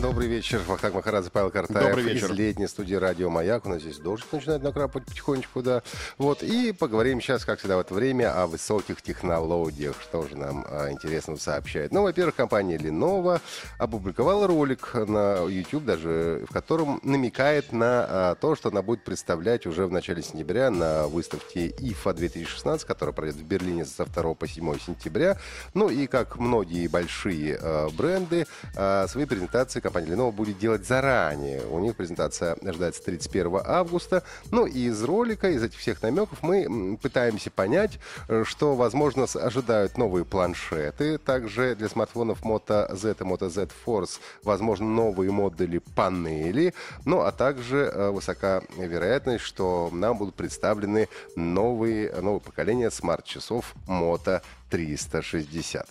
Добрый 0.00 0.26
вечер. 0.26 0.60
Вахтанг 0.66 0.94
Махарадзе, 0.94 1.30
Павел 1.30 1.50
Картаев. 1.50 1.86
Добрый 1.86 2.04
вечер. 2.04 2.32
Из 2.32 2.36
летней 2.36 2.66
студии 2.66 2.94
«Радио 2.94 3.30
Маяк». 3.30 3.64
У 3.64 3.68
нас 3.68 3.80
здесь 3.80 3.98
дождь 3.98 4.24
начинает 4.32 4.62
накрапывать 4.62 5.06
потихонечку, 5.06 5.62
да. 5.62 5.82
Вот. 6.18 6.42
И 6.42 6.72
поговорим 6.72 7.20
сейчас, 7.20 7.44
как 7.44 7.60
всегда 7.60 7.76
в 7.76 7.80
это 7.80 7.94
время, 7.94 8.34
о 8.34 8.48
высоких 8.48 9.00
технологиях. 9.02 9.94
Что 10.02 10.26
же 10.26 10.36
нам 10.36 10.66
а, 10.68 10.90
интересного 10.90 11.36
сообщает? 11.36 11.92
Ну, 11.92 12.02
во-первых, 12.02 12.34
компания 12.34 12.76
Lenovo 12.76 13.40
опубликовала 13.78 14.48
ролик 14.48 14.94
на 14.94 15.46
YouTube, 15.46 15.84
даже 15.84 16.44
в 16.50 16.52
котором 16.52 17.00
намекает 17.04 17.72
на 17.72 18.06
а, 18.08 18.34
то, 18.34 18.56
что 18.56 18.70
она 18.70 18.82
будет 18.82 19.04
представлять 19.04 19.64
уже 19.64 19.86
в 19.86 19.92
начале 19.92 20.22
сентября 20.22 20.70
на 20.70 21.06
выставке 21.06 21.68
IFA 21.68 22.14
2016, 22.14 22.84
которая 22.84 23.14
пройдет 23.14 23.40
в 23.40 23.44
Берлине 23.44 23.84
со 23.84 24.04
2 24.04 24.34
по 24.34 24.48
7 24.48 24.78
сентября. 24.80 25.38
Ну 25.72 25.88
и 25.88 26.08
как 26.08 26.36
многие 26.36 26.88
большие 26.88 27.58
а, 27.60 27.88
бренды, 27.90 28.46
а, 28.74 29.06
свои 29.06 29.24
презентации 29.24 29.83
компания 29.84 30.08
Lenovo 30.08 30.32
будет 30.32 30.58
делать 30.58 30.86
заранее. 30.86 31.62
У 31.66 31.78
них 31.78 31.94
презентация 31.94 32.54
ожидается 32.54 33.04
31 33.04 33.60
августа. 33.64 34.24
Ну 34.50 34.66
и 34.66 34.86
из 34.86 35.02
ролика, 35.04 35.50
из 35.50 35.62
этих 35.62 35.78
всех 35.78 36.02
намеков 36.02 36.42
мы 36.42 36.96
пытаемся 37.00 37.50
понять, 37.50 37.98
э, 38.28 38.44
что, 38.46 38.74
возможно, 38.74 39.26
ожидают 39.34 39.98
новые 39.98 40.24
планшеты. 40.24 41.18
Также 41.18 41.76
для 41.76 41.88
смартфонов 41.88 42.42
Moto 42.42 42.94
Z 42.96 43.16
и 43.20 43.24
Moto 43.24 43.50
Z 43.50 43.68
Force, 43.84 44.18
возможно, 44.42 44.86
новые 44.86 45.30
модули 45.30 45.78
панели. 45.94 46.72
Ну 47.04 47.20
а 47.20 47.30
также 47.30 47.90
э, 47.92 48.10
высока 48.10 48.62
вероятность, 48.78 49.44
что 49.44 49.90
нам 49.92 50.16
будут 50.16 50.34
представлены 50.34 51.08
новые, 51.36 52.10
новое 52.22 52.40
поколение 52.40 52.90
смарт-часов 52.90 53.74
Moto 53.86 54.40
360. 54.70 55.86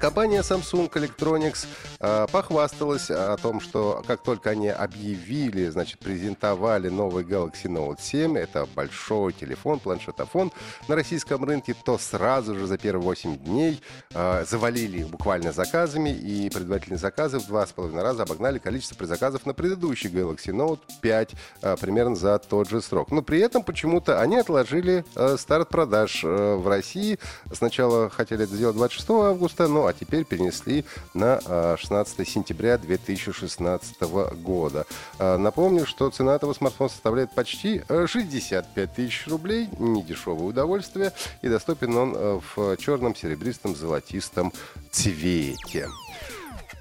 Компания 0.00 0.40
Samsung 0.40 0.90
Electronics 0.90 1.66
э, 2.00 2.26
похвасталась 2.32 3.10
о 3.10 3.36
том, 3.36 3.60
что 3.60 4.02
как 4.06 4.22
только 4.22 4.48
они 4.48 4.68
объявили, 4.68 5.68
значит, 5.68 5.98
презентовали 5.98 6.88
новый 6.88 7.22
Galaxy 7.22 7.66
Note 7.66 8.00
7, 8.00 8.38
это 8.38 8.66
большой 8.74 9.34
телефон, 9.34 9.78
планшетофон 9.78 10.52
на 10.88 10.94
российском 10.94 11.44
рынке, 11.44 11.74
то 11.84 11.98
сразу 11.98 12.56
же 12.56 12.66
за 12.66 12.78
первые 12.78 13.04
8 13.04 13.36
дней 13.40 13.82
э, 14.14 14.44
завалили 14.48 15.04
буквально 15.04 15.52
заказами, 15.52 16.08
и 16.08 16.48
предварительные 16.48 16.98
заказы 16.98 17.38
в 17.38 17.46
два 17.46 17.66
с 17.66 17.72
половиной 17.72 18.02
раза 18.02 18.22
обогнали 18.22 18.58
количество 18.58 18.94
предзаказов 18.94 19.44
на 19.44 19.52
предыдущий 19.52 20.08
Galaxy 20.08 20.54
Note 20.54 20.80
5 21.02 21.30
э, 21.60 21.76
примерно 21.78 22.16
за 22.16 22.38
тот 22.38 22.70
же 22.70 22.80
срок. 22.80 23.10
Но 23.10 23.20
при 23.20 23.40
этом 23.40 23.62
почему-то 23.62 24.18
они 24.18 24.38
отложили 24.38 25.04
э, 25.14 25.36
старт 25.38 25.68
продаж 25.68 26.22
э, 26.24 26.54
в 26.54 26.66
России. 26.66 27.18
Сначала 27.52 28.08
хотели 28.08 28.44
это 28.44 28.54
сделать 28.54 28.76
26 28.76 29.10
августа, 29.10 29.68
ну 29.68 29.89
а 29.90 29.92
теперь 29.92 30.24
перенесли 30.24 30.84
на 31.14 31.40
э, 31.44 31.76
16 31.78 32.28
сентября 32.28 32.78
2016 32.78 34.00
года. 34.42 34.86
Э, 35.18 35.36
Напомню, 35.36 35.86
что 35.86 36.08
цена 36.10 36.36
этого 36.36 36.54
смартфона 36.54 36.90
составляет 36.90 37.34
почти 37.34 37.82
э, 37.88 38.06
65 38.06 38.94
тысяч 38.94 39.26
рублей. 39.26 39.68
Недешевое 39.78 40.46
удовольствие. 40.46 41.12
И 41.42 41.48
доступен 41.48 41.96
он 41.96 42.14
э, 42.16 42.40
в 42.54 42.76
черном, 42.76 43.14
серебристом, 43.16 43.74
золотистом 43.74 44.52
цвете. 44.90 45.88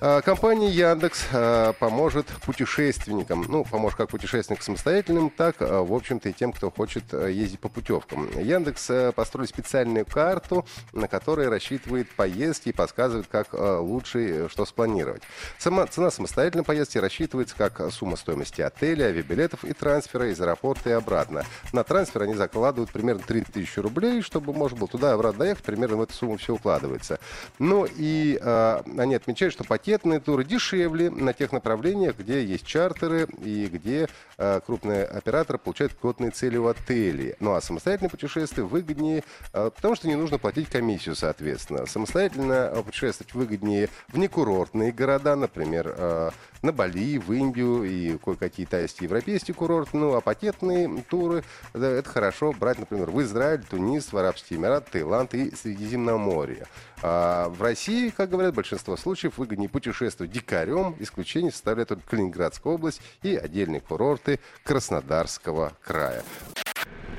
А, 0.02 0.22
Компания 0.22 0.70
Яндекс 0.70 1.26
а, 1.34 1.74
поможет 1.74 2.28
путешественникам, 2.46 3.46
ну, 3.50 3.66
поможет 3.66 3.98
как 3.98 4.10
путешественникам 4.10 4.64
самостоятельным, 4.64 5.30
так, 5.30 5.58
а, 5.60 5.84
в 5.84 5.94
общем-то, 5.94 6.30
и 6.30 6.34
тем, 6.34 6.54
кто 6.54 6.72
хочет 6.72 7.12
ездить 7.12 7.60
по 7.60 7.68
путевкам. 7.68 8.30
Яндекс 8.40 9.14
построил 9.14 9.48
специальную 9.48 10.06
карту, 10.06 10.66
на 10.94 11.10
которой 11.10 11.50
рассчитывает 11.50 12.10
поездки 12.12 12.70
и 12.70 12.72
подсказывает, 12.72 13.28
как 13.28 13.54
лучше 13.54 14.46
э, 14.46 14.48
что 14.50 14.66
спланировать. 14.66 15.22
Сама 15.58 15.86
цена 15.88 16.12
самостоятельной 16.12 16.64
поездки 16.64 16.98
рассчитывается 16.98 17.56
как 17.58 17.92
сумма 17.92 18.16
стоимости 18.16 18.62
отеля, 18.62 19.06
авиабилетов 19.06 19.66
и 19.66 19.74
трансфера 19.74 20.32
из 20.32 20.40
аэропорта 20.40 20.92
и 20.92 20.94
обратно. 20.94 21.44
На 21.74 21.84
трансфер 21.84 22.24
они 22.24 22.36
закладывают 22.36 22.92
примерно 22.92 23.22
3000 23.24 23.80
рублей, 23.80 24.22
чтобы 24.22 24.54
можно 24.54 24.78
было 24.78 24.88
туда 24.88 25.10
и 25.10 25.14
обратно 25.14 25.40
доехать, 25.40 25.66
примерно 25.66 25.98
в 25.98 26.02
эту 26.02 26.14
сумму 26.14 26.38
все 26.38 26.56
укладывается. 26.56 27.20
Ну 27.58 27.86
и 27.98 28.40
а, 28.42 28.84
они 28.98 29.16
отмечают, 29.16 29.54
что 29.54 29.64
пакетные 29.90 30.20
туры 30.20 30.44
дешевле 30.44 31.10
на 31.10 31.34
тех 31.34 31.52
направлениях, 31.52 32.16
где 32.16 32.46
есть 32.46 32.64
чартеры 32.64 33.28
и 33.44 33.66
где 33.66 34.08
а, 34.38 34.60
крупные 34.60 35.04
операторы 35.04 35.58
получают 35.58 35.96
квотные 35.96 36.30
цели 36.30 36.58
в 36.58 36.68
отеле. 36.68 37.36
Ну 37.40 37.56
а 37.56 37.62
самостоятельное 37.62 38.12
путешествие 38.12 38.68
выгоднее, 38.68 39.24
а, 39.52 39.72
потому 39.72 39.96
что 39.96 40.08
не 40.08 40.14
нужно 40.14 40.38
платить 40.38 40.70
комиссию, 40.70 41.16
соответственно. 41.16 41.88
Самостоятельно 41.88 42.68
а, 42.68 42.84
путешествовать 42.84 43.34
выгоднее 43.34 43.90
в 44.10 44.20
некурортные 44.20 44.92
города, 44.92 45.36
например, 45.36 45.96
а, 45.98 46.34
на 46.62 46.72
Бали, 46.72 47.18
в 47.18 47.32
Индию 47.32 47.84
и 47.84 48.18
кое-какие 48.18 48.66
тайские 48.66 49.08
европейские 49.08 49.56
курорты. 49.56 49.98
Ну, 49.98 50.16
а 50.16 50.22
пакетные 50.22 51.04
туры, 51.10 51.44
да, 51.74 51.90
это 51.90 52.10
хорошо 52.10 52.52
брать, 52.52 52.80
например, 52.80 53.10
в 53.12 53.22
Израиль, 53.22 53.64
Тунис, 53.64 54.12
в 54.12 54.18
Арабские 54.18 54.60
Эмираты, 54.60 54.92
Таиланд 54.92 55.34
и 55.34 55.56
Средиземноморье. 55.56 56.68
А 57.02 57.50
в 57.50 57.62
России, 57.62 58.10
как 58.10 58.30
говорят, 58.30 58.54
большинство 58.54 58.98
случаев 58.98 59.38
выгоднее 59.38 59.70
путешествовать 59.70 60.32
дикарем. 60.32 60.96
Исключение 61.00 61.52
составляет 61.52 61.90
только 61.90 62.04
Калининградская 62.10 62.74
область 62.74 63.02
и 63.22 63.36
отдельные 63.36 63.82
курорты 63.82 64.40
Краснодарского 64.64 65.74
края. 65.82 66.24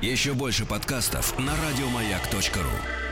Еще 0.01 0.33
больше 0.33 0.65
подкастов 0.65 1.37
на 1.37 1.53
радиомаяк.ру. 1.55 3.10